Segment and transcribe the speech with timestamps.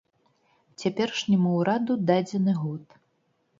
[0.83, 2.83] Цяперашняму ўраду дадзены год.